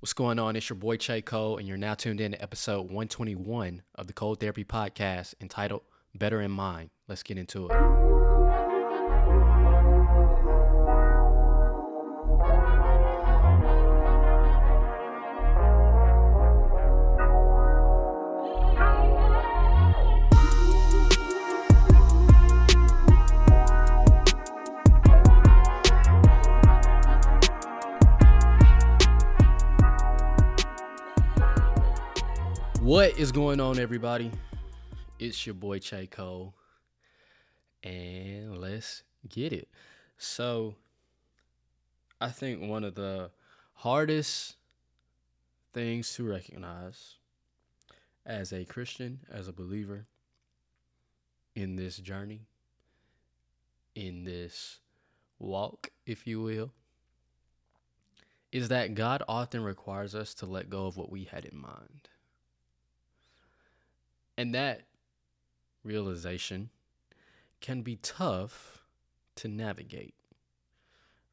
What's 0.00 0.14
going 0.14 0.38
on? 0.38 0.56
It's 0.56 0.70
your 0.70 0.78
boy 0.78 0.96
Chae 0.96 1.22
Cole, 1.22 1.58
and 1.58 1.68
you're 1.68 1.76
now 1.76 1.92
tuned 1.92 2.22
in 2.22 2.32
to 2.32 2.40
episode 2.42 2.86
121 2.86 3.82
of 3.96 4.06
the 4.06 4.14
Cole 4.14 4.34
Therapy 4.34 4.64
Podcast 4.64 5.34
entitled 5.42 5.82
Better 6.14 6.40
in 6.40 6.50
Mind. 6.50 6.88
Let's 7.06 7.22
get 7.22 7.36
into 7.36 7.68
it. 7.68 8.19
Is 33.20 33.32
going 33.32 33.60
on, 33.60 33.78
everybody? 33.78 34.30
It's 35.18 35.44
your 35.44 35.54
boy 35.54 35.78
Chae 35.78 36.10
Cole, 36.10 36.54
and 37.82 38.56
let's 38.56 39.02
get 39.28 39.52
it. 39.52 39.68
So, 40.16 40.74
I 42.18 42.30
think 42.30 42.62
one 42.62 42.82
of 42.82 42.94
the 42.94 43.30
hardest 43.74 44.56
things 45.74 46.14
to 46.14 46.26
recognize 46.26 47.16
as 48.24 48.54
a 48.54 48.64
Christian, 48.64 49.20
as 49.30 49.48
a 49.48 49.52
believer 49.52 50.06
in 51.54 51.76
this 51.76 51.98
journey, 51.98 52.46
in 53.94 54.24
this 54.24 54.78
walk, 55.38 55.90
if 56.06 56.26
you 56.26 56.40
will, 56.40 56.72
is 58.50 58.68
that 58.68 58.94
God 58.94 59.22
often 59.28 59.62
requires 59.62 60.14
us 60.14 60.32
to 60.36 60.46
let 60.46 60.70
go 60.70 60.86
of 60.86 60.96
what 60.96 61.12
we 61.12 61.24
had 61.24 61.44
in 61.44 61.58
mind. 61.58 62.08
And 64.40 64.54
that 64.54 64.84
realization 65.84 66.70
can 67.60 67.82
be 67.82 67.96
tough 67.96 68.86
to 69.36 69.48
navigate, 69.48 70.14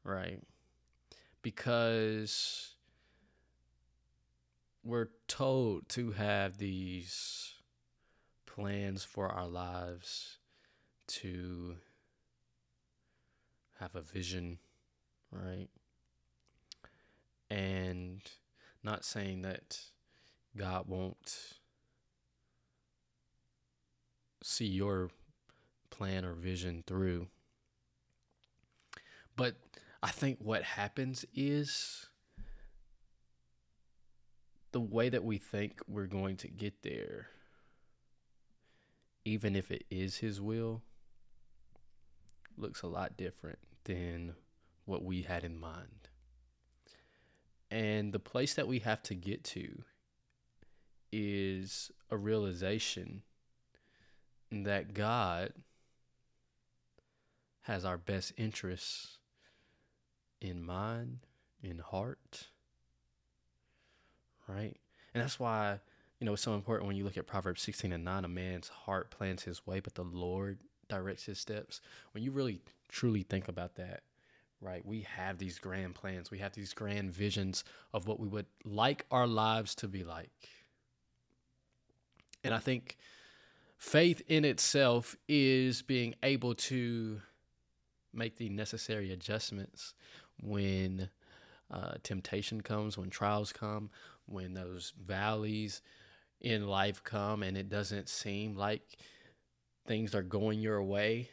right? 0.04 0.42
Because 1.40 2.74
we're 4.84 5.08
told 5.26 5.88
to 5.88 6.12
have 6.12 6.58
these 6.58 7.54
plans 8.44 9.04
for 9.04 9.28
our 9.28 9.48
lives, 9.48 10.36
to 11.06 11.76
have 13.80 13.94
a 13.94 14.02
vision, 14.02 14.58
right? 15.32 15.68
And 17.48 18.20
not 18.82 19.02
saying 19.02 19.40
that 19.40 19.80
God 20.54 20.84
won't 20.88 21.54
see 24.42 24.66
your 24.66 25.10
plan 25.90 26.24
or 26.24 26.34
vision 26.34 26.84
through. 26.86 27.28
But 29.36 29.56
I 30.02 30.10
think 30.10 30.38
what 30.40 30.62
happens 30.62 31.24
is 31.34 32.06
the 34.72 34.80
way 34.80 35.08
that 35.08 35.24
we 35.24 35.38
think 35.38 35.80
we're 35.88 36.06
going 36.06 36.36
to 36.38 36.48
get 36.48 36.82
there, 36.82 37.28
even 39.24 39.56
if 39.56 39.70
it 39.70 39.84
is 39.90 40.18
His 40.18 40.40
will, 40.40 40.82
looks 42.56 42.82
a 42.82 42.88
lot 42.88 43.16
different 43.16 43.58
than 43.84 44.34
what 44.84 45.04
we 45.04 45.22
had 45.22 45.44
in 45.44 45.58
mind. 45.58 46.08
And 47.70 48.12
the 48.12 48.18
place 48.18 48.54
that 48.54 48.66
we 48.68 48.80
have 48.80 49.02
to 49.04 49.14
get 49.14 49.44
to 49.44 49.82
is 51.12 51.90
a 52.10 52.16
realization 52.16 53.22
that 54.50 54.94
God 54.94 55.52
has 57.62 57.84
our 57.84 57.98
best 57.98 58.32
interests 58.36 59.18
in 60.40 60.62
mind, 60.62 61.20
in 61.62 61.78
heart, 61.78 62.48
right? 64.46 64.76
And 65.12 65.22
that's 65.22 65.38
why, 65.38 65.80
you 66.18 66.24
know, 66.24 66.32
it's 66.32 66.42
so 66.42 66.54
important 66.54 66.86
when 66.86 66.96
you 66.96 67.04
look 67.04 67.18
at 67.18 67.26
Proverbs 67.26 67.62
16 67.62 67.92
and 67.92 68.04
9 68.04 68.24
a 68.24 68.28
man's 68.28 68.68
heart 68.68 69.10
plans 69.10 69.42
his 69.42 69.66
way, 69.66 69.80
but 69.80 69.94
the 69.94 70.04
Lord 70.04 70.58
directs 70.88 71.24
his 71.24 71.38
steps. 71.38 71.80
When 72.12 72.24
you 72.24 72.30
really 72.30 72.60
truly 72.88 73.22
think 73.22 73.48
about 73.48 73.74
that, 73.76 74.02
right? 74.60 74.84
We 74.84 75.02
have 75.02 75.38
these 75.38 75.58
grand 75.58 75.94
plans, 75.94 76.30
we 76.30 76.38
have 76.38 76.52
these 76.52 76.72
grand 76.72 77.12
visions 77.12 77.64
of 77.92 78.06
what 78.06 78.18
we 78.18 78.28
would 78.28 78.46
like 78.64 79.04
our 79.10 79.26
lives 79.26 79.74
to 79.76 79.88
be 79.88 80.04
like. 80.04 80.30
And 82.42 82.54
I 82.54 82.58
think 82.58 82.96
faith 83.78 84.20
in 84.26 84.44
itself 84.44 85.16
is 85.28 85.82
being 85.82 86.14
able 86.22 86.54
to 86.54 87.20
make 88.12 88.36
the 88.36 88.48
necessary 88.48 89.12
adjustments 89.12 89.94
when 90.42 91.08
uh, 91.70 91.92
temptation 92.02 92.60
comes, 92.60 92.98
when 92.98 93.08
trials 93.08 93.52
come, 93.52 93.90
when 94.26 94.52
those 94.52 94.92
valleys 95.00 95.80
in 96.40 96.66
life 96.66 97.02
come 97.04 97.42
and 97.42 97.56
it 97.56 97.68
doesn't 97.68 98.08
seem 98.08 98.56
like 98.56 98.82
things 99.86 100.14
are 100.14 100.22
going 100.22 100.60
your 100.60 100.82
way 100.82 101.30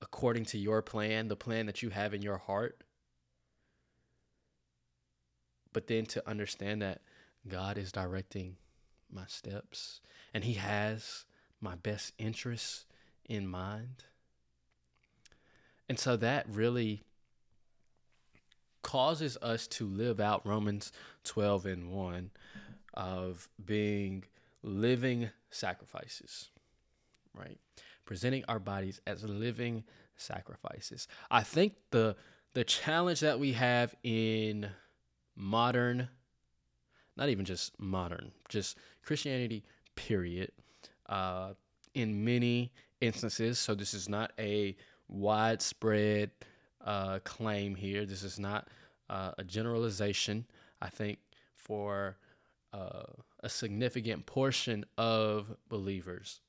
according 0.00 0.44
to 0.44 0.58
your 0.58 0.80
plan, 0.82 1.28
the 1.28 1.36
plan 1.36 1.66
that 1.66 1.82
you 1.82 1.90
have 1.90 2.14
in 2.14 2.22
your 2.22 2.38
heart. 2.38 2.84
But 5.72 5.86
then 5.86 6.06
to 6.06 6.28
understand 6.28 6.82
that 6.82 7.00
God 7.46 7.78
is 7.78 7.90
directing 7.90 8.56
my 9.12 9.24
steps, 9.26 10.00
and 10.34 10.44
He 10.44 10.54
has 10.54 11.24
my 11.60 11.74
best 11.74 12.12
interests 12.18 12.86
in 13.24 13.46
mind. 13.46 14.04
And 15.88 15.98
so 15.98 16.16
that 16.16 16.46
really 16.48 17.02
causes 18.82 19.36
us 19.42 19.66
to 19.66 19.86
live 19.86 20.20
out 20.20 20.46
Romans 20.46 20.92
12 21.24 21.66
and 21.66 21.90
1 21.90 22.30
of 22.94 23.48
being 23.64 24.24
living 24.62 25.30
sacrifices, 25.50 26.50
right? 27.34 27.58
Presenting 28.04 28.44
our 28.48 28.58
bodies 28.58 29.00
as 29.06 29.24
living 29.24 29.84
sacrifices. 30.16 31.08
I 31.30 31.42
think 31.42 31.74
the 31.90 32.16
the 32.54 32.64
challenge 32.64 33.20
that 33.20 33.38
we 33.38 33.52
have 33.52 33.94
in 34.02 34.70
modern 35.36 36.08
not 37.18 37.28
even 37.28 37.44
just 37.44 37.78
modern, 37.78 38.30
just 38.48 38.78
Christianity, 39.02 39.64
period, 39.96 40.52
uh, 41.08 41.54
in 41.94 42.24
many 42.24 42.72
instances. 43.00 43.58
So 43.58 43.74
this 43.74 43.92
is 43.92 44.08
not 44.08 44.32
a 44.38 44.76
widespread 45.08 46.30
uh, 46.84 47.18
claim 47.24 47.74
here. 47.74 48.06
This 48.06 48.22
is 48.22 48.38
not 48.38 48.68
uh, 49.10 49.32
a 49.36 49.44
generalization. 49.44 50.46
I 50.80 50.88
think 50.88 51.18
for 51.56 52.16
uh, 52.72 53.02
a 53.40 53.48
significant 53.48 54.26
portion 54.26 54.84
of 54.96 55.56
believers. 55.68 56.40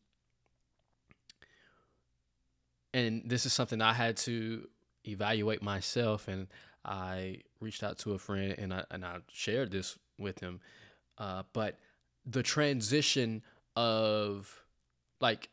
And 2.94 3.24
this 3.26 3.46
is 3.46 3.54
something 3.54 3.82
I 3.82 3.94
had 3.94 4.18
to 4.18 4.68
evaluate 5.08 5.62
myself, 5.62 6.28
and 6.28 6.48
I 6.84 7.42
reached 7.60 7.84
out 7.84 7.98
to 8.00 8.14
a 8.14 8.18
friend 8.18 8.56
and 8.58 8.74
I 8.74 8.84
and 8.90 9.06
I 9.06 9.18
shared 9.32 9.72
this 9.72 9.98
with 10.20 10.40
him. 10.40 10.60
Uh, 11.18 11.44
but 11.54 11.78
the 12.26 12.44
transition 12.44 13.42
of 13.76 14.64
like 15.22 15.50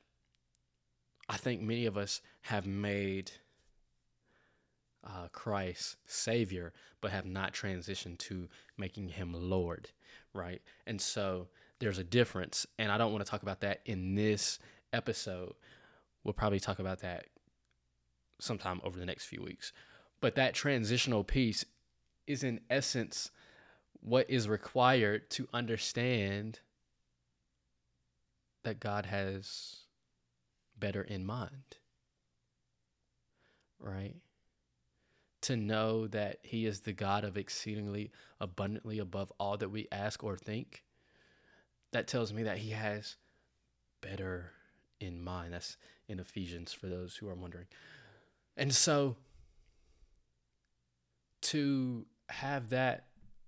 I 1.28 1.36
think 1.36 1.60
many 1.60 1.86
of 1.86 1.96
us 1.96 2.20
have 2.42 2.66
made 2.66 3.32
uh, 5.04 5.28
Christ 5.32 5.96
Savior, 6.06 6.72
but 7.00 7.10
have 7.10 7.26
not 7.26 7.52
transitioned 7.52 8.18
to 8.18 8.48
making 8.76 9.08
Him 9.08 9.32
Lord, 9.34 9.90
right? 10.32 10.60
And 10.86 11.00
so 11.00 11.48
there's 11.78 11.98
a 11.98 12.04
difference, 12.04 12.66
and 12.78 12.90
I 12.90 12.98
don't 12.98 13.12
want 13.12 13.24
to 13.24 13.30
talk 13.30 13.42
about 13.42 13.60
that 13.60 13.80
in 13.84 14.14
this 14.14 14.58
episode. 14.92 15.54
We'll 16.24 16.34
probably 16.34 16.60
talk 16.60 16.78
about 16.78 17.00
that 17.00 17.26
sometime 18.40 18.80
over 18.84 18.98
the 18.98 19.06
next 19.06 19.26
few 19.26 19.42
weeks. 19.42 19.72
But 20.20 20.34
that 20.36 20.54
transitional 20.54 21.24
piece 21.24 21.64
is, 22.26 22.42
in 22.42 22.60
essence, 22.70 23.30
what 24.06 24.30
is 24.30 24.48
required 24.48 25.28
to 25.28 25.48
understand 25.52 26.60
that 28.62 28.78
God 28.78 29.04
has 29.04 29.78
better 30.78 31.02
in 31.02 31.26
mind. 31.26 31.78
Right? 33.80 34.14
To 35.42 35.56
know 35.56 36.06
that 36.06 36.38
He 36.42 36.66
is 36.66 36.80
the 36.80 36.92
God 36.92 37.24
of 37.24 37.36
exceedingly 37.36 38.12
abundantly 38.40 39.00
above 39.00 39.32
all 39.40 39.56
that 39.56 39.70
we 39.70 39.88
ask 39.90 40.22
or 40.22 40.36
think. 40.36 40.84
That 41.92 42.06
tells 42.06 42.32
me 42.32 42.44
that 42.44 42.58
He 42.58 42.70
has 42.70 43.16
better 44.00 44.52
in 45.00 45.20
mind. 45.20 45.52
That's 45.52 45.76
in 46.06 46.20
Ephesians 46.20 46.72
for 46.72 46.86
those 46.86 47.16
who 47.16 47.28
are 47.28 47.34
wondering. 47.34 47.66
And 48.56 48.72
so 48.72 49.16
to 51.42 52.06
have 52.28 52.68
that 52.68 53.06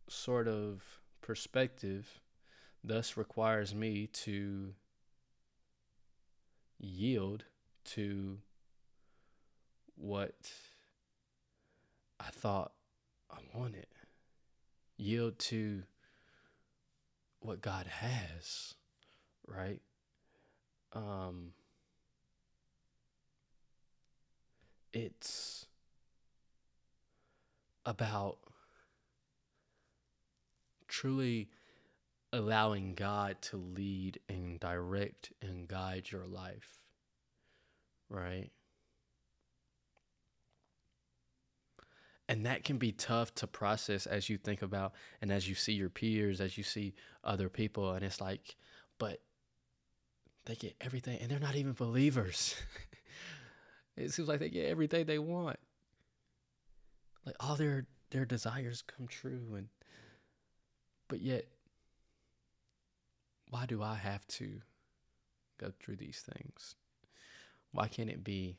sort 0.08 0.48
of 0.48 0.82
perspective 1.20 2.20
thus 2.82 3.16
requires 3.16 3.74
me 3.74 4.06
to 4.06 4.72
yield 6.78 7.44
to 7.84 8.38
what 9.96 10.52
I 12.20 12.30
thought 12.30 12.72
I 13.30 13.38
wanted. 13.54 13.86
Yield 14.96 15.38
to 15.38 15.82
what 17.40 17.60
God 17.60 17.86
has, 17.86 18.74
right? 19.46 19.80
Um 20.92 21.52
it's 24.92 25.66
about 27.84 28.38
truly 30.88 31.48
allowing 32.32 32.94
God 32.94 33.40
to 33.42 33.56
lead 33.56 34.20
and 34.28 34.60
direct 34.60 35.32
and 35.40 35.68
guide 35.68 36.10
your 36.10 36.26
life, 36.26 36.80
right? 38.08 38.50
And 42.28 42.44
that 42.44 42.62
can 42.64 42.76
be 42.76 42.92
tough 42.92 43.34
to 43.36 43.46
process 43.46 44.06
as 44.06 44.28
you 44.28 44.36
think 44.36 44.60
about 44.60 44.92
and 45.22 45.32
as 45.32 45.48
you 45.48 45.54
see 45.54 45.72
your 45.72 45.88
peers, 45.88 46.40
as 46.42 46.58
you 46.58 46.64
see 46.64 46.94
other 47.24 47.48
people. 47.48 47.92
And 47.92 48.04
it's 48.04 48.20
like, 48.20 48.56
but 48.98 49.22
they 50.44 50.54
get 50.54 50.76
everything 50.80 51.18
and 51.20 51.30
they're 51.30 51.38
not 51.38 51.56
even 51.56 51.72
believers. 51.72 52.54
it 53.96 54.12
seems 54.12 54.28
like 54.28 54.40
they 54.40 54.50
get 54.50 54.66
everything 54.66 55.06
they 55.06 55.18
want. 55.18 55.58
Like 57.24 57.36
all 57.40 57.56
their 57.56 57.86
their 58.10 58.24
desires 58.24 58.82
come 58.82 59.06
true 59.06 59.54
and 59.56 59.68
but 61.08 61.20
yet 61.20 61.46
why 63.50 63.66
do 63.66 63.82
I 63.82 63.94
have 63.94 64.26
to 64.28 64.60
go 65.58 65.72
through 65.80 65.96
these 65.96 66.22
things? 66.34 66.76
Why 67.72 67.88
can't 67.88 68.10
it 68.10 68.24
be 68.24 68.58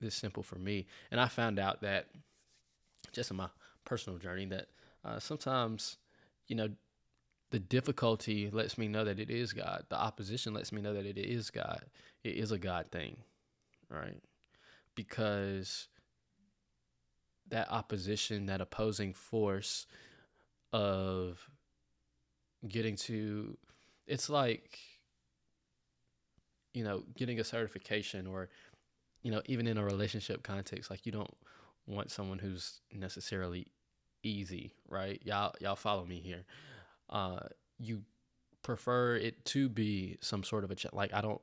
this 0.00 0.14
simple 0.14 0.42
for 0.42 0.56
me? 0.56 0.86
And 1.10 1.20
I 1.20 1.28
found 1.28 1.58
out 1.58 1.82
that 1.82 2.06
just 3.12 3.30
in 3.30 3.36
my 3.36 3.48
personal 3.84 4.18
journey 4.18 4.46
that 4.46 4.66
uh, 5.04 5.18
sometimes, 5.18 5.96
you 6.46 6.56
know, 6.56 6.68
the 7.50 7.58
difficulty 7.58 8.50
lets 8.50 8.76
me 8.76 8.88
know 8.88 9.04
that 9.04 9.18
it 9.18 9.30
is 9.30 9.52
God. 9.52 9.84
The 9.88 9.98
opposition 9.98 10.52
lets 10.52 10.70
me 10.70 10.82
know 10.82 10.92
that 10.92 11.06
it 11.06 11.16
is 11.16 11.50
God. 11.50 11.86
It 12.22 12.36
is 12.36 12.52
a 12.52 12.58
God 12.58 12.86
thing, 12.92 13.16
right? 13.88 14.20
Because 14.94 15.88
that 17.48 17.70
opposition, 17.70 18.46
that 18.46 18.60
opposing 18.60 19.14
force 19.14 19.86
of 20.72 21.48
getting 22.66 22.96
to 22.96 23.56
it's 24.06 24.28
like 24.28 24.78
you 26.74 26.82
know 26.84 27.02
getting 27.16 27.40
a 27.40 27.44
certification 27.44 28.26
or 28.26 28.48
you 29.22 29.30
know 29.30 29.42
even 29.46 29.66
in 29.66 29.78
a 29.78 29.84
relationship 29.84 30.42
context 30.42 30.90
like 30.90 31.06
you 31.06 31.12
don't 31.12 31.34
want 31.86 32.10
someone 32.10 32.38
who's 32.38 32.80
necessarily 32.92 33.66
easy 34.22 34.72
right? 34.88 35.20
Y'all 35.24 35.54
y'all 35.60 35.76
follow 35.76 36.04
me 36.04 36.20
here. 36.20 36.44
Uh 37.10 37.40
you 37.78 38.02
prefer 38.62 39.16
it 39.16 39.44
to 39.44 39.68
be 39.68 40.18
some 40.20 40.42
sort 40.42 40.64
of 40.64 40.70
a 40.70 40.76
like 40.92 41.14
i 41.14 41.20
don't 41.20 41.40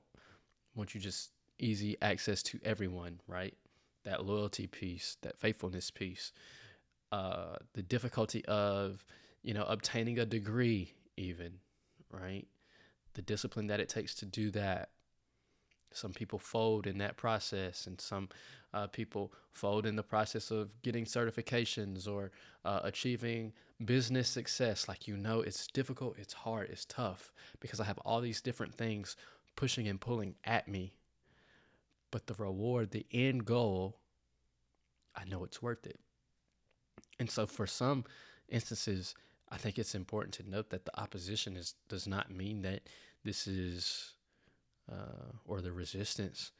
want 0.75 0.93
you 0.93 0.99
just 0.99 1.31
easy 1.57 1.95
access 2.01 2.43
to 2.43 2.59
everyone 2.63 3.19
right? 3.27 3.55
That 4.03 4.25
loyalty 4.25 4.67
piece 4.67 5.17
that 5.21 5.39
faithfulness 5.39 5.89
piece 5.89 6.31
uh 7.11 7.55
the 7.73 7.83
difficulty 7.83 8.43
of 8.45 9.05
you 9.43 9.53
know 9.53 9.63
obtaining 9.63 10.19
a 10.19 10.25
degree 10.25 10.93
even, 11.17 11.53
right? 12.11 12.47
The 13.13 13.21
discipline 13.21 13.67
that 13.67 13.79
it 13.79 13.89
takes 13.89 14.15
to 14.15 14.25
do 14.25 14.51
that. 14.51 14.89
Some 15.91 16.11
people 16.11 16.39
fold 16.39 16.87
in 16.87 16.97
that 16.97 17.15
process, 17.15 17.87
and 17.87 18.01
some 18.01 18.27
uh, 18.73 18.87
people 18.87 19.31
fold 19.53 19.85
in 19.85 19.95
the 19.95 20.03
process 20.03 20.51
of 20.51 20.69
getting 20.81 21.05
certifications 21.05 22.07
or 22.07 22.31
uh, 22.65 22.81
achieving 22.83 23.53
business 23.83 24.27
success. 24.27 24.89
Like, 24.89 25.07
you 25.07 25.15
know, 25.15 25.39
it's 25.39 25.67
difficult, 25.67 26.15
it's 26.19 26.33
hard, 26.33 26.69
it's 26.69 26.83
tough 26.85 27.31
because 27.61 27.79
I 27.79 27.85
have 27.85 27.97
all 27.99 28.19
these 28.19 28.41
different 28.41 28.75
things 28.75 29.15
pushing 29.55 29.87
and 29.87 29.99
pulling 29.99 30.35
at 30.43 30.67
me. 30.67 30.93
But 32.11 32.27
the 32.27 32.33
reward, 32.33 32.91
the 32.91 33.05
end 33.13 33.45
goal, 33.45 33.97
I 35.15 35.23
know 35.23 35.45
it's 35.45 35.61
worth 35.61 35.87
it. 35.87 35.99
And 37.19 37.29
so, 37.29 37.45
for 37.47 37.67
some 37.67 38.03
instances, 38.49 39.15
I 39.49 39.57
think 39.57 39.77
it's 39.77 39.95
important 39.95 40.33
to 40.35 40.49
note 40.49 40.69
that 40.71 40.85
the 40.85 40.99
opposition 40.99 41.55
is 41.55 41.75
does 41.87 42.07
not 42.07 42.31
mean 42.31 42.61
that 42.63 42.81
this 43.23 43.47
is 43.47 44.15
uh, 44.91 45.31
or 45.45 45.61
the 45.61 45.71
resistance 45.71 46.51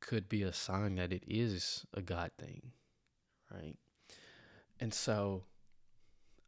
could 0.00 0.28
be 0.28 0.42
a 0.42 0.52
sign 0.52 0.96
that 0.96 1.12
it 1.12 1.24
is 1.26 1.86
a 1.94 2.02
God 2.02 2.30
thing, 2.38 2.72
right? 3.52 3.76
And 4.78 4.92
so 4.92 5.44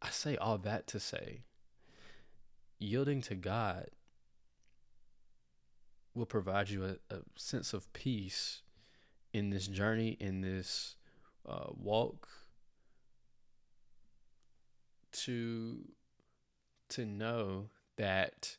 I 0.02 0.10
say 0.10 0.36
all 0.36 0.58
that 0.58 0.86
to 0.88 1.00
say 1.00 1.42
yielding 2.78 3.20
to 3.22 3.34
God 3.34 3.88
will 6.14 6.26
provide 6.26 6.68
you 6.68 6.84
a, 6.84 7.14
a 7.14 7.20
sense 7.36 7.72
of 7.72 7.92
peace 7.92 8.62
in 9.32 9.50
this 9.50 9.66
journey, 9.66 10.16
in 10.20 10.40
this 10.40 10.96
uh, 11.48 11.66
walk 11.70 12.28
to 15.12 15.78
to 16.90 17.04
know 17.04 17.68
that 17.96 18.56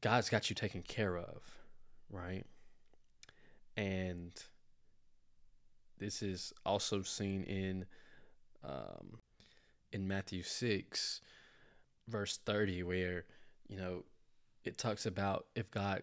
God's 0.00 0.28
got 0.28 0.50
you 0.50 0.56
taken 0.56 0.82
care 0.82 1.16
of, 1.16 1.42
right? 2.10 2.44
And 3.76 4.32
this 5.98 6.22
is 6.22 6.52
also 6.66 7.02
seen 7.02 7.44
in 7.44 7.86
um, 8.64 9.18
in 9.92 10.08
Matthew 10.08 10.42
six, 10.42 11.20
verse 12.08 12.38
thirty, 12.38 12.82
where 12.82 13.24
you 13.68 13.76
know 13.76 14.04
it 14.64 14.78
talks 14.78 15.06
about 15.06 15.46
if 15.54 15.70
God 15.70 16.02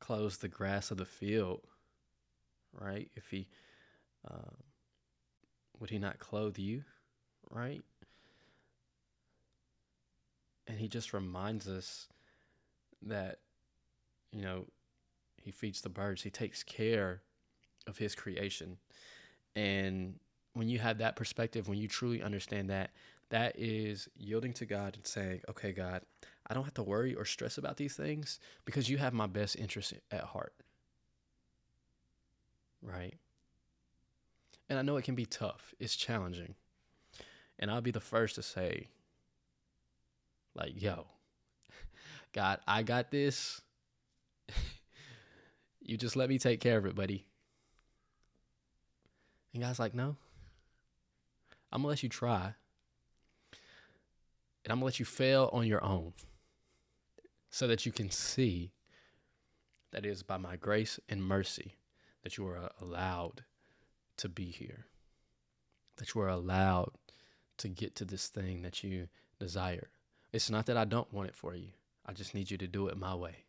clothes 0.00 0.38
the 0.38 0.48
grass 0.48 0.90
of 0.90 0.98
the 0.98 1.06
field, 1.06 1.62
right? 2.72 3.10
If 3.16 3.30
He 3.30 3.48
um, 4.30 4.56
would 5.80 5.90
He 5.90 5.98
not 5.98 6.18
clothe 6.18 6.58
you? 6.58 6.84
Right? 7.50 7.82
And 10.66 10.78
he 10.78 10.88
just 10.88 11.12
reminds 11.12 11.68
us 11.68 12.08
that, 13.02 13.38
you 14.32 14.42
know, 14.42 14.64
he 15.36 15.50
feeds 15.50 15.80
the 15.80 15.88
birds, 15.88 16.22
he 16.22 16.30
takes 16.30 16.62
care 16.62 17.22
of 17.86 17.98
his 17.98 18.14
creation. 18.14 18.78
And 19.54 20.18
when 20.54 20.68
you 20.68 20.78
have 20.78 20.98
that 20.98 21.16
perspective, 21.16 21.68
when 21.68 21.78
you 21.78 21.86
truly 21.86 22.22
understand 22.22 22.70
that, 22.70 22.90
that 23.30 23.58
is 23.58 24.08
yielding 24.16 24.52
to 24.54 24.66
God 24.66 24.96
and 24.96 25.06
saying, 25.06 25.40
okay, 25.48 25.72
God, 25.72 26.02
I 26.46 26.54
don't 26.54 26.64
have 26.64 26.74
to 26.74 26.82
worry 26.82 27.14
or 27.14 27.24
stress 27.24 27.58
about 27.58 27.76
these 27.76 27.94
things 27.94 28.38
because 28.64 28.88
you 28.88 28.98
have 28.98 29.12
my 29.12 29.26
best 29.26 29.56
interest 29.56 29.94
at 30.10 30.22
heart. 30.22 30.54
Right? 32.82 33.14
And 34.68 34.78
I 34.78 34.82
know 34.82 34.96
it 34.96 35.04
can 35.04 35.14
be 35.14 35.26
tough, 35.26 35.74
it's 35.78 35.96
challenging. 35.96 36.54
And 37.58 37.70
I'll 37.70 37.80
be 37.80 37.90
the 37.90 38.00
first 38.00 38.34
to 38.34 38.42
say, 38.42 38.88
like, 40.54 40.80
yo, 40.80 41.06
God, 42.32 42.60
I 42.66 42.82
got 42.82 43.10
this. 43.10 43.60
you 45.80 45.96
just 45.96 46.16
let 46.16 46.28
me 46.28 46.38
take 46.38 46.60
care 46.60 46.78
of 46.78 46.86
it, 46.86 46.94
buddy. 46.94 47.26
And 49.54 49.62
God's 49.62 49.78
like, 49.78 49.94
no. 49.94 50.16
I'm 51.72 51.80
gonna 51.80 51.88
let 51.88 52.02
you 52.02 52.08
try. 52.08 52.54
And 54.64 54.72
I'm 54.72 54.76
gonna 54.76 54.84
let 54.86 54.98
you 54.98 55.06
fail 55.06 55.50
on 55.52 55.66
your 55.66 55.82
own. 55.84 56.12
So 57.50 57.66
that 57.68 57.86
you 57.86 57.92
can 57.92 58.10
see 58.10 58.72
that 59.92 60.04
it 60.04 60.10
is 60.10 60.22
by 60.22 60.36
my 60.36 60.56
grace 60.56 61.00
and 61.08 61.24
mercy 61.24 61.76
that 62.22 62.36
you 62.36 62.46
are 62.46 62.70
allowed 62.82 63.44
to 64.18 64.28
be 64.28 64.46
here. 64.46 64.86
That 65.96 66.14
you 66.14 66.20
are 66.20 66.28
allowed 66.28 66.90
to 67.58 67.68
get 67.68 67.94
to 67.96 68.04
this 68.04 68.28
thing 68.28 68.62
that 68.62 68.82
you 68.82 69.08
desire. 69.38 69.88
It's 70.32 70.50
not 70.50 70.66
that 70.66 70.76
I 70.76 70.84
don't 70.84 71.12
want 71.12 71.28
it 71.28 71.34
for 71.34 71.54
you. 71.54 71.68
I 72.04 72.12
just 72.12 72.34
need 72.34 72.50
you 72.50 72.58
to 72.58 72.66
do 72.66 72.88
it 72.88 72.96
my 72.96 73.14
way. 73.14 73.44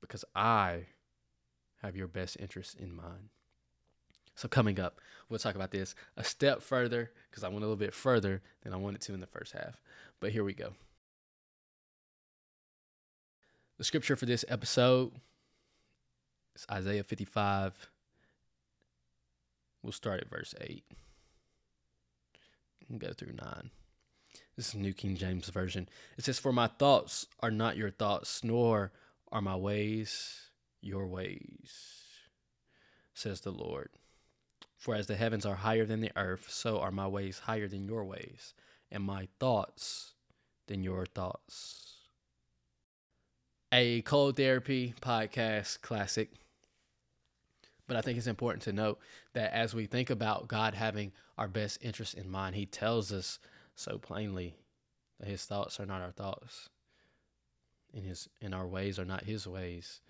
Because 0.00 0.24
I 0.34 0.86
have 1.82 1.96
your 1.96 2.08
best 2.08 2.36
interest 2.40 2.78
in 2.78 2.94
mind. 2.94 3.30
So, 4.34 4.48
coming 4.48 4.80
up, 4.80 5.00
we'll 5.28 5.38
talk 5.38 5.54
about 5.54 5.70
this 5.70 5.94
a 6.16 6.24
step 6.24 6.62
further 6.62 7.10
because 7.30 7.44
I 7.44 7.48
went 7.48 7.58
a 7.58 7.66
little 7.66 7.76
bit 7.76 7.94
further 7.94 8.40
than 8.62 8.72
I 8.72 8.76
wanted 8.76 9.00
to 9.02 9.14
in 9.14 9.20
the 9.20 9.26
first 9.26 9.52
half. 9.52 9.80
But 10.20 10.32
here 10.32 10.44
we 10.44 10.54
go. 10.54 10.72
The 13.78 13.84
scripture 13.84 14.16
for 14.16 14.26
this 14.26 14.44
episode 14.48 15.12
is 16.54 16.66
Isaiah 16.70 17.04
55. 17.04 17.90
We'll 19.82 19.92
start 19.92 20.20
at 20.20 20.30
verse 20.30 20.54
8. 20.60 20.84
Go 22.98 23.12
through 23.12 23.34
9. 23.34 23.70
This 24.56 24.68
is 24.68 24.74
New 24.74 24.92
King 24.92 25.16
James 25.16 25.48
Version. 25.48 25.88
It 26.18 26.24
says, 26.24 26.38
For 26.38 26.52
my 26.52 26.66
thoughts 26.66 27.26
are 27.40 27.50
not 27.50 27.76
your 27.76 27.90
thoughts, 27.90 28.44
nor 28.44 28.92
are 29.30 29.40
my 29.40 29.56
ways 29.56 30.50
your 30.82 31.06
ways, 31.06 31.72
says 33.14 33.40
the 33.40 33.50
Lord. 33.52 33.88
For 34.76 34.94
as 34.94 35.06
the 35.06 35.16
heavens 35.16 35.46
are 35.46 35.54
higher 35.54 35.86
than 35.86 36.00
the 36.00 36.10
earth, 36.16 36.50
so 36.50 36.80
are 36.80 36.90
my 36.90 37.06
ways 37.06 37.38
higher 37.38 37.68
than 37.68 37.86
your 37.86 38.04
ways, 38.04 38.52
and 38.90 39.04
my 39.04 39.28
thoughts 39.38 40.14
than 40.66 40.82
your 40.82 41.06
thoughts. 41.06 41.94
A 43.72 44.02
Cole 44.02 44.32
therapy 44.32 44.94
podcast 45.00 45.80
classic. 45.80 46.30
But 47.86 47.96
I 47.96 48.00
think 48.00 48.16
it's 48.16 48.26
important 48.26 48.62
to 48.62 48.72
note 48.72 49.00
that 49.32 49.52
as 49.52 49.74
we 49.74 49.86
think 49.86 50.10
about 50.10 50.48
God 50.48 50.74
having 50.74 51.12
our 51.36 51.48
best 51.48 51.78
interest 51.82 52.14
in 52.14 52.30
mind, 52.30 52.54
He 52.54 52.66
tells 52.66 53.12
us 53.12 53.38
so 53.74 53.98
plainly 53.98 54.56
that 55.18 55.28
His 55.28 55.44
thoughts 55.44 55.80
are 55.80 55.86
not 55.86 56.00
our 56.00 56.12
thoughts, 56.12 56.68
and 57.92 58.04
His 58.04 58.28
and 58.40 58.54
our 58.54 58.66
ways 58.66 58.98
are 58.98 59.04
not 59.04 59.24
His 59.24 59.46
ways, 59.46 60.00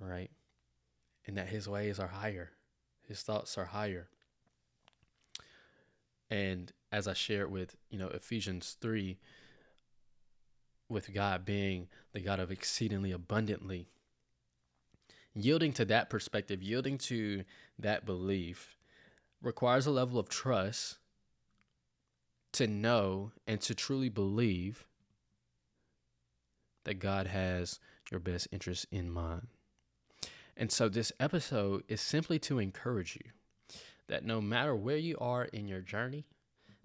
right? 0.00 0.30
And 1.26 1.36
that 1.36 1.48
His 1.48 1.68
ways 1.68 1.98
are 1.98 2.08
higher, 2.08 2.50
His 3.06 3.22
thoughts 3.22 3.56
are 3.56 3.66
higher. 3.66 4.08
And 6.28 6.72
as 6.90 7.06
I 7.06 7.12
shared 7.12 7.50
with 7.50 7.76
you 7.88 7.98
know 7.98 8.08
Ephesians 8.08 8.76
three, 8.80 9.18
with 10.88 11.14
God 11.14 11.44
being 11.44 11.88
the 12.12 12.20
God 12.20 12.40
of 12.40 12.50
exceedingly 12.50 13.12
abundantly 13.12 13.88
yielding 15.36 15.72
to 15.74 15.84
that 15.84 16.10
perspective, 16.10 16.62
yielding 16.62 16.98
to 16.98 17.44
that 17.78 18.06
belief 18.06 18.76
requires 19.42 19.86
a 19.86 19.90
level 19.90 20.18
of 20.18 20.28
trust 20.28 20.98
to 22.52 22.66
know 22.66 23.32
and 23.46 23.60
to 23.60 23.74
truly 23.74 24.08
believe 24.08 24.86
that 26.84 26.94
God 26.94 27.26
has 27.26 27.78
your 28.10 28.20
best 28.20 28.48
interest 28.50 28.86
in 28.90 29.10
mind. 29.10 29.48
And 30.56 30.72
so 30.72 30.88
this 30.88 31.12
episode 31.20 31.84
is 31.86 32.00
simply 32.00 32.38
to 32.40 32.58
encourage 32.58 33.16
you 33.16 33.30
that 34.08 34.24
no 34.24 34.40
matter 34.40 34.74
where 34.74 34.96
you 34.96 35.16
are 35.20 35.44
in 35.44 35.68
your 35.68 35.80
journey, 35.80 36.24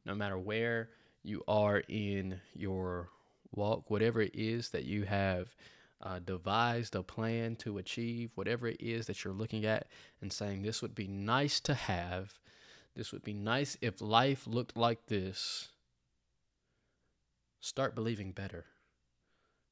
no 0.05 0.13
matter 0.13 0.37
where 0.37 0.89
you 1.23 1.43
are 1.47 1.83
in 1.87 2.41
your 2.53 3.09
walk, 3.53 3.89
whatever 3.89 4.21
it 4.21 4.35
is 4.35 4.69
that 4.69 4.85
you 4.85 5.03
have 5.03 5.55
uh, 6.03 6.19
devised 6.19 6.95
a 6.95 7.03
plan 7.03 7.55
to 7.57 7.77
achieve 7.77 8.31
whatever 8.35 8.67
it 8.67 8.81
is 8.81 9.05
that 9.05 9.23
you're 9.23 9.33
looking 9.33 9.65
at 9.65 9.87
and 10.21 10.31
saying, 10.31 10.61
This 10.61 10.81
would 10.81 10.95
be 10.95 11.07
nice 11.07 11.59
to 11.61 11.73
have. 11.73 12.39
This 12.95 13.11
would 13.11 13.23
be 13.23 13.33
nice 13.33 13.77
if 13.81 14.01
life 14.01 14.45
looked 14.47 14.75
like 14.75 15.05
this. 15.07 15.69
Start 17.59 17.95
believing 17.95 18.31
better. 18.31 18.65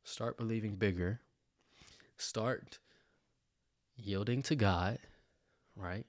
Start 0.04 0.38
believing 0.38 0.76
bigger. 0.76 1.22
Start 2.18 2.80
yielding 3.98 4.42
to 4.44 4.56
God, 4.56 5.00
right? 5.76 6.06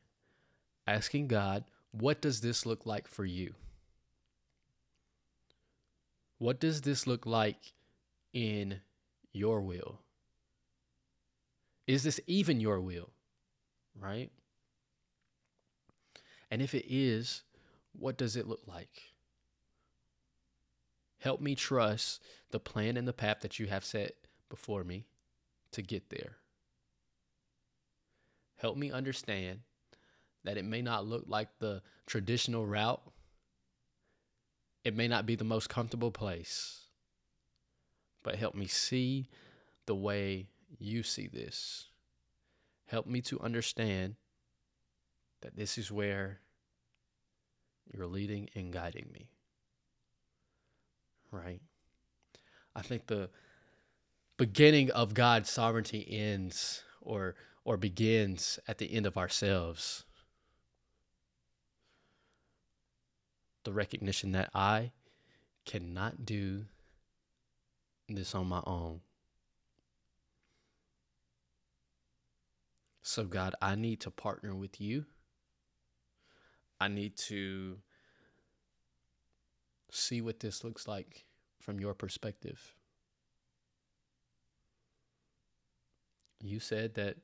Asking 0.86 1.28
God, 1.28 1.64
what 1.92 2.20
does 2.20 2.40
this 2.40 2.66
look 2.66 2.86
like 2.86 3.08
for 3.08 3.24
you? 3.24 3.54
What 6.38 6.60
does 6.60 6.82
this 6.82 7.06
look 7.06 7.26
like 7.26 7.72
in 8.32 8.80
your 9.32 9.60
will? 9.60 10.00
Is 11.90 12.04
this 12.04 12.20
even 12.28 12.60
your 12.60 12.80
will? 12.80 13.10
Right? 14.00 14.30
And 16.48 16.62
if 16.62 16.72
it 16.72 16.84
is, 16.88 17.42
what 17.98 18.16
does 18.16 18.36
it 18.36 18.46
look 18.46 18.62
like? 18.64 19.02
Help 21.18 21.40
me 21.40 21.56
trust 21.56 22.22
the 22.52 22.60
plan 22.60 22.96
and 22.96 23.08
the 23.08 23.12
path 23.12 23.40
that 23.40 23.58
you 23.58 23.66
have 23.66 23.84
set 23.84 24.12
before 24.48 24.84
me 24.84 25.08
to 25.72 25.82
get 25.82 26.10
there. 26.10 26.36
Help 28.54 28.76
me 28.76 28.92
understand 28.92 29.58
that 30.44 30.56
it 30.56 30.64
may 30.64 30.82
not 30.82 31.08
look 31.08 31.24
like 31.26 31.48
the 31.58 31.82
traditional 32.06 32.68
route. 32.68 33.02
It 34.84 34.94
may 34.94 35.08
not 35.08 35.26
be 35.26 35.34
the 35.34 35.42
most 35.42 35.68
comfortable 35.68 36.12
place, 36.12 36.82
but 38.22 38.36
help 38.36 38.54
me 38.54 38.68
see 38.68 39.28
the 39.86 39.96
way 39.96 40.50
you 40.78 41.02
see 41.02 41.26
this. 41.26 41.86
Help 42.86 43.06
me 43.06 43.20
to 43.22 43.40
understand 43.40 44.16
that 45.42 45.56
this 45.56 45.78
is 45.78 45.90
where 45.90 46.40
you're 47.92 48.06
leading 48.06 48.48
and 48.54 48.72
guiding 48.72 49.08
me. 49.12 49.28
Right? 51.30 51.60
I 52.74 52.82
think 52.82 53.06
the 53.06 53.30
beginning 54.36 54.90
of 54.90 55.14
God's 55.14 55.50
sovereignty 55.50 56.06
ends 56.08 56.82
or 57.00 57.34
or 57.64 57.76
begins 57.76 58.58
at 58.66 58.78
the 58.78 58.92
end 58.92 59.06
of 59.06 59.16
ourselves. 59.16 60.04
The 63.64 63.72
recognition 63.72 64.32
that 64.32 64.50
I 64.54 64.92
cannot 65.66 66.24
do 66.24 66.64
this 68.08 68.34
on 68.34 68.46
my 68.46 68.62
own. 68.66 69.00
So, 73.10 73.24
God, 73.24 73.56
I 73.60 73.74
need 73.74 73.98
to 74.02 74.10
partner 74.12 74.54
with 74.54 74.80
you. 74.80 75.04
I 76.80 76.86
need 76.86 77.16
to 77.16 77.78
see 79.90 80.20
what 80.20 80.38
this 80.38 80.62
looks 80.62 80.86
like 80.86 81.24
from 81.58 81.80
your 81.80 81.92
perspective. 81.92 82.76
You 86.40 86.60
said 86.60 86.94
that 86.94 87.16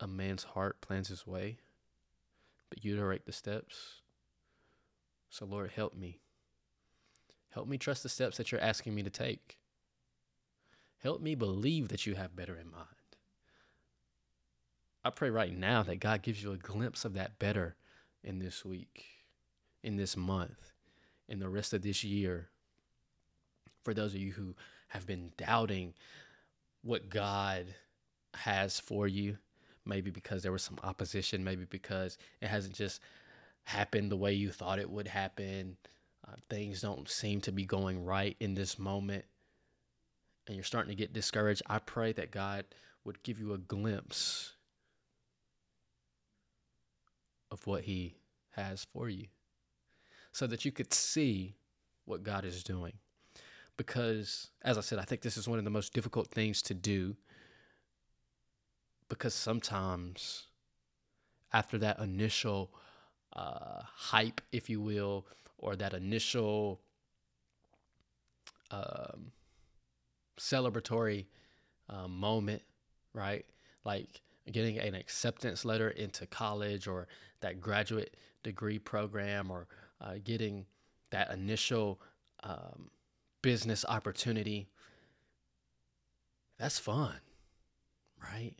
a 0.00 0.06
man's 0.06 0.44
heart 0.44 0.80
plans 0.80 1.08
his 1.08 1.26
way, 1.26 1.58
but 2.70 2.82
you 2.82 2.96
direct 2.96 3.26
the 3.26 3.32
steps. 3.32 4.00
So, 5.28 5.44
Lord, 5.44 5.72
help 5.76 5.94
me. 5.94 6.20
Help 7.50 7.68
me 7.68 7.76
trust 7.76 8.02
the 8.02 8.08
steps 8.08 8.38
that 8.38 8.50
you're 8.50 8.58
asking 8.58 8.94
me 8.94 9.02
to 9.02 9.10
take. 9.10 9.58
Help 11.02 11.20
me 11.20 11.34
believe 11.34 11.88
that 11.88 12.06
you 12.06 12.14
have 12.14 12.34
better 12.34 12.56
in 12.56 12.70
mind. 12.70 13.05
I 15.06 15.10
pray 15.10 15.30
right 15.30 15.56
now 15.56 15.84
that 15.84 16.00
God 16.00 16.22
gives 16.22 16.42
you 16.42 16.50
a 16.50 16.56
glimpse 16.56 17.04
of 17.04 17.14
that 17.14 17.38
better 17.38 17.76
in 18.24 18.40
this 18.40 18.64
week, 18.64 19.04
in 19.84 19.96
this 19.96 20.16
month, 20.16 20.72
in 21.28 21.38
the 21.38 21.48
rest 21.48 21.72
of 21.72 21.82
this 21.82 22.02
year. 22.02 22.48
For 23.84 23.94
those 23.94 24.14
of 24.14 24.20
you 24.20 24.32
who 24.32 24.56
have 24.88 25.06
been 25.06 25.30
doubting 25.36 25.94
what 26.82 27.08
God 27.08 27.66
has 28.34 28.80
for 28.80 29.06
you, 29.06 29.38
maybe 29.84 30.10
because 30.10 30.42
there 30.42 30.50
was 30.50 30.64
some 30.64 30.80
opposition, 30.82 31.44
maybe 31.44 31.66
because 31.70 32.18
it 32.42 32.48
hasn't 32.48 32.74
just 32.74 33.00
happened 33.62 34.10
the 34.10 34.16
way 34.16 34.32
you 34.32 34.50
thought 34.50 34.80
it 34.80 34.90
would 34.90 35.06
happen. 35.06 35.76
Uh, 36.26 36.32
things 36.50 36.80
don't 36.80 37.08
seem 37.08 37.40
to 37.42 37.52
be 37.52 37.64
going 37.64 38.04
right 38.04 38.36
in 38.40 38.54
this 38.54 38.76
moment, 38.76 39.24
and 40.48 40.56
you're 40.56 40.64
starting 40.64 40.90
to 40.90 41.00
get 41.00 41.12
discouraged. 41.12 41.62
I 41.68 41.78
pray 41.78 42.10
that 42.14 42.32
God 42.32 42.64
would 43.04 43.22
give 43.22 43.38
you 43.38 43.52
a 43.52 43.58
glimpse 43.58 44.55
of 47.50 47.66
what 47.66 47.84
He 47.84 48.16
has 48.50 48.86
for 48.92 49.08
you 49.08 49.26
so 50.32 50.46
that 50.46 50.64
you 50.64 50.72
could 50.72 50.92
see 50.92 51.56
what 52.04 52.22
God 52.22 52.44
is 52.44 52.62
doing. 52.62 52.94
Because, 53.76 54.48
as 54.62 54.78
I 54.78 54.80
said, 54.80 54.98
I 54.98 55.02
think 55.02 55.20
this 55.20 55.36
is 55.36 55.48
one 55.48 55.58
of 55.58 55.64
the 55.64 55.70
most 55.70 55.92
difficult 55.92 56.28
things 56.28 56.62
to 56.62 56.74
do 56.74 57.16
because 59.08 59.34
sometimes 59.34 60.46
after 61.52 61.78
that 61.78 61.98
initial 61.98 62.70
uh, 63.34 63.82
hype, 63.82 64.40
if 64.52 64.68
you 64.68 64.80
will, 64.80 65.26
or 65.58 65.76
that 65.76 65.94
initial 65.94 66.80
um, 68.70 69.32
celebratory 70.38 71.26
uh, 71.88 72.08
moment, 72.08 72.62
right? 73.12 73.44
Like 73.84 74.20
getting 74.52 74.78
an 74.78 74.94
acceptance 74.94 75.64
letter 75.64 75.90
into 75.90 76.26
college 76.26 76.86
or 76.86 77.08
that 77.40 77.60
graduate 77.60 78.16
degree 78.42 78.78
program 78.78 79.50
or 79.50 79.66
uh, 80.00 80.14
getting 80.22 80.66
that 81.10 81.32
initial 81.32 82.00
um, 82.42 82.90
business 83.42 83.84
opportunity. 83.88 84.68
That's 86.58 86.78
fun, 86.78 87.14
right? 88.22 88.54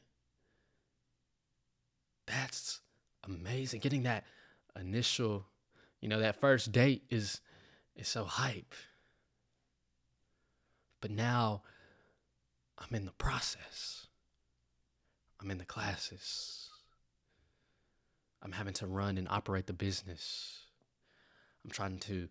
That's 2.26 2.80
amazing. 3.24 3.80
Getting 3.80 4.02
that 4.04 4.24
initial, 4.78 5.46
you 6.00 6.08
know, 6.08 6.20
that 6.20 6.40
first 6.40 6.72
date 6.72 7.04
is 7.10 7.40
is 7.94 8.08
so 8.08 8.24
hype. 8.24 8.74
But 11.00 11.10
now 11.10 11.62
I'm 12.78 12.94
in 12.94 13.06
the 13.06 13.12
process. 13.12 14.05
I'm 15.40 15.50
in 15.50 15.58
the 15.58 15.64
classes. 15.64 16.70
I'm 18.42 18.52
having 18.52 18.74
to 18.74 18.86
run 18.86 19.18
and 19.18 19.28
operate 19.28 19.66
the 19.66 19.72
business. 19.72 20.60
I'm 21.64 21.70
trying 21.70 21.98
to 22.00 22.28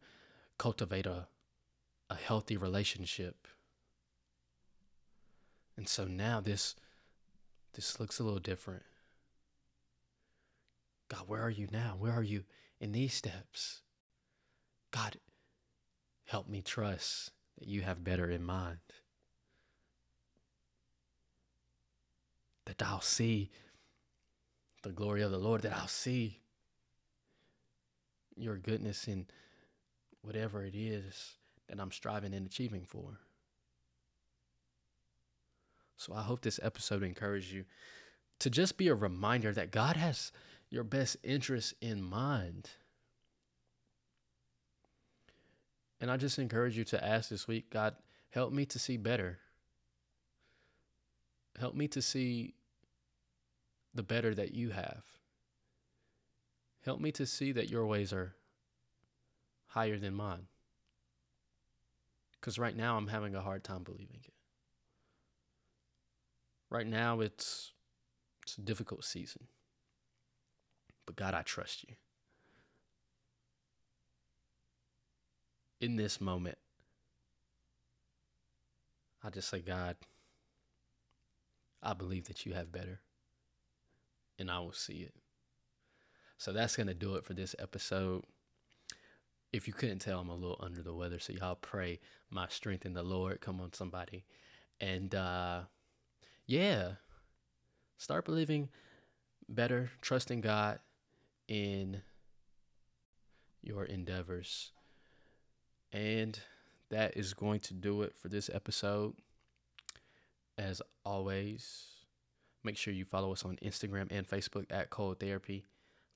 cultivate 0.58 1.06
a 1.06 1.28
a 2.10 2.16
healthy 2.16 2.58
relationship. 2.58 3.48
And 5.78 5.88
so 5.88 6.06
now 6.06 6.40
this 6.40 6.76
this 7.74 8.00
looks 8.00 8.20
a 8.20 8.24
little 8.24 8.40
different. 8.40 8.84
God, 11.10 11.28
where 11.28 11.42
are 11.42 11.50
you 11.50 11.68
now? 11.72 11.96
Where 12.00 12.14
are 12.14 12.24
you 12.24 12.44
in 12.80 12.92
these 12.94 13.14
steps? 13.14 13.82
God, 14.92 15.18
help 16.26 16.48
me 16.48 16.62
trust 16.62 17.32
that 17.60 17.68
you 17.68 17.82
have 17.82 18.04
better 18.04 18.30
in 18.30 18.44
mind. 18.44 18.80
That 22.66 22.82
I'll 22.82 23.02
see 23.02 23.52
the 24.84 24.92
glory 24.92 25.22
of 25.22 25.32
the 25.32 25.38
Lord, 25.38 25.62
that 25.62 25.76
I'll 25.76 25.88
see 25.88 26.40
your 28.36 28.58
goodness 28.58 29.08
in 29.08 29.28
whatever 30.22 30.64
it 30.64 30.76
is 30.76 31.36
that 31.68 31.80
I'm 31.80 31.92
striving 31.92 32.34
and 32.34 32.46
achieving 32.46 32.86
for. 32.86 33.20
So 35.98 36.14
I 36.14 36.22
hope 36.22 36.42
this 36.42 36.60
episode 36.62 37.04
encouraged 37.04 37.52
you 37.52 37.66
to 38.40 38.50
just 38.50 38.78
be 38.78 38.90
a 38.90 38.96
reminder 38.96 39.54
that 39.54 39.72
God 39.72 39.96
has 39.96 40.32
your 40.70 40.84
best 40.84 41.18
interests 41.24 41.74
in 41.82 42.04
mind. 42.04 42.70
And 46.02 46.12
I 46.12 46.18
just 46.18 46.38
encourage 46.38 46.78
you 46.78 46.84
to 46.86 47.04
ask 47.04 47.30
this 47.30 47.48
week 47.48 47.70
God, 47.70 47.96
help 48.30 48.52
me 48.52 48.66
to 48.66 48.78
see 48.78 48.98
better. 48.98 49.40
Help 51.60 51.76
me 51.76 51.88
to 51.90 52.02
see 52.02 52.54
the 53.94 54.04
better 54.04 54.36
that 54.36 54.54
you 54.54 54.72
have. 54.72 55.04
Help 56.84 57.00
me 57.00 57.12
to 57.14 57.26
see 57.26 57.52
that 57.54 57.70
your 57.70 57.86
ways 57.86 58.12
are 58.14 58.36
higher 59.68 59.98
than 59.98 60.14
mine. 60.14 60.48
Because 62.40 62.60
right 62.60 62.76
now 62.76 62.98
I'm 62.98 63.08
having 63.08 63.36
a 63.36 63.42
hard 63.42 63.64
time 63.64 63.84
believing 63.84 64.20
it. 64.24 64.34
Right 66.70 66.86
now 66.86 67.22
it's 67.22 67.72
it's 68.44 68.58
a 68.58 68.62
difficult 68.62 69.04
season. 69.04 69.48
But 71.06 71.16
God, 71.16 71.34
I 71.34 71.42
trust 71.42 71.84
you. 71.84 71.96
In 75.82 75.96
this 75.96 76.22
moment, 76.22 76.58
I 79.24 79.30
just 79.30 79.50
say, 79.50 79.60
God, 79.60 79.96
I 81.86 81.94
believe 81.94 82.28
that 82.28 82.46
you 82.46 82.54
have 82.54 82.72
better, 82.72 83.00
and 84.40 84.50
I 84.50 84.60
will 84.60 84.74
see 84.74 85.00
it. 85.00 85.14
So 86.38 86.52
that's 86.52 86.76
going 86.76 86.88
to 86.88 86.94
do 86.94 87.16
it 87.16 87.24
for 87.24 87.34
this 87.34 87.56
episode. 87.60 88.24
If 89.54 89.68
you 89.68 89.74
couldn't 89.74 90.00
tell, 90.00 90.20
I'm 90.20 90.30
a 90.30 90.36
little 90.36 90.60
under 90.60 90.82
the 90.82 90.94
weather. 90.94 91.20
So 91.20 91.32
y'all 91.32 91.56
pray 91.56 92.00
my 92.30 92.48
strength 92.50 92.86
in 92.86 92.94
the 92.94 93.04
Lord. 93.04 93.40
Come 93.40 93.62
on, 93.62 93.72
somebody. 93.72 94.26
And 94.82 95.16
uh, 95.16 95.62
yeah, 96.46 96.94
start 97.98 98.26
believing 98.26 98.70
better, 99.48 99.92
trusting 100.02 100.42
God 100.42 100.80
in 101.48 102.02
your 103.62 103.86
endeavors. 103.86 104.72
And 105.94 106.38
that 106.90 107.16
is 107.16 107.34
going 107.34 107.62
to 107.62 107.74
do 107.74 108.02
it 108.02 108.14
for 108.16 108.28
this 108.28 108.50
episode. 108.54 109.14
As 110.58 110.82
always, 111.04 111.88
make 112.64 112.78
sure 112.78 112.94
you 112.94 113.06
follow 113.06 113.32
us 113.32 113.44
on 113.44 113.58
Instagram 113.58 114.08
and 114.12 114.28
Facebook 114.28 114.66
at 114.70 114.90
Cole 114.90 115.14
Therapy. 115.14 115.66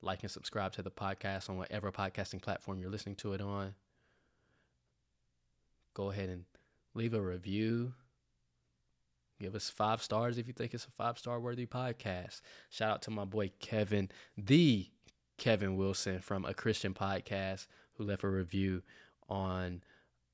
Like 0.02 0.22
and 0.22 0.30
subscribe 0.30 0.72
to 0.72 0.82
the 0.82 0.90
podcast 0.90 1.50
on 1.50 1.58
whatever 1.58 1.92
podcasting 1.92 2.40
platform 2.40 2.80
you're 2.80 2.90
listening 2.90 3.16
to 3.16 3.34
it 3.34 3.42
on. 3.42 3.74
Go 5.92 6.10
ahead 6.10 6.30
and 6.30 6.44
leave 6.94 7.12
a 7.12 7.20
review. 7.20 7.92
Give 9.40 9.54
us 9.54 9.68
five 9.70 10.02
stars 10.02 10.38
if 10.38 10.46
you 10.46 10.52
think 10.52 10.74
it's 10.74 10.86
a 10.86 10.90
five 10.90 11.18
star 11.18 11.40
worthy 11.40 11.66
podcast. 11.66 12.40
Shout 12.70 12.90
out 12.90 13.02
to 13.02 13.10
my 13.10 13.24
boy 13.24 13.50
Kevin, 13.58 14.10
the 14.36 14.88
Kevin 15.38 15.76
Wilson 15.76 16.20
from 16.20 16.44
a 16.44 16.54
Christian 16.54 16.94
podcast, 16.94 17.66
who 17.94 18.04
left 18.04 18.22
a 18.22 18.28
review 18.28 18.82
on 19.28 19.82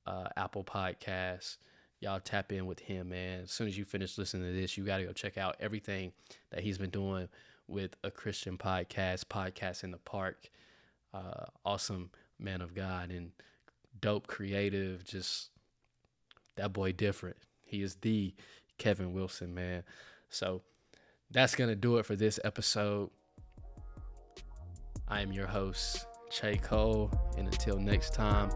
uh, 0.05 0.27
Apple 0.35 0.63
Podcasts. 0.63 1.57
Y'all 1.99 2.19
tap 2.19 2.51
in 2.51 2.65
with 2.67 2.79
him, 2.79 3.09
man. 3.09 3.41
As 3.41 3.51
soon 3.51 3.67
as 3.67 3.77
you 3.77 3.83
finish 3.83 4.17
listening 4.17 4.51
to 4.51 4.59
this, 4.59 4.77
you 4.77 4.83
got 4.83 4.97
to 4.97 5.05
go 5.05 5.13
check 5.13 5.37
out 5.37 5.55
everything 5.59 6.11
that 6.51 6.61
he's 6.61 6.77
been 6.77 6.91
doing 6.91 7.27
with 7.67 7.95
a 8.03 8.11
Christian 8.11 8.57
podcast, 8.57 9.25
Podcast 9.25 9.83
in 9.83 9.91
the 9.91 9.97
Park. 9.97 10.49
Uh, 11.13 11.45
awesome 11.65 12.11
man 12.39 12.61
of 12.61 12.75
God 12.75 13.09
and 13.09 13.31
dope 13.99 14.27
creative. 14.27 15.03
Just 15.03 15.49
that 16.55 16.71
boy 16.71 16.91
different. 16.91 17.37
He 17.63 17.81
is 17.81 17.95
the 17.95 18.33
Kevin 18.77 19.13
Wilson, 19.13 19.55
man. 19.55 19.83
So 20.29 20.61
that's 21.31 21.55
going 21.55 21.69
to 21.69 21.75
do 21.75 21.97
it 21.97 22.05
for 22.05 22.15
this 22.15 22.39
episode. 22.43 23.09
I 25.07 25.21
am 25.21 25.31
your 25.31 25.47
host, 25.47 26.05
Chae 26.31 26.61
Cole. 26.61 27.11
And 27.37 27.47
until 27.47 27.77
next 27.79 28.13
time, 28.13 28.51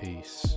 peace. 0.00 0.56